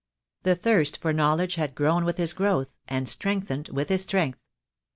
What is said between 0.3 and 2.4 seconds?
The thirst for knowledge had grown with his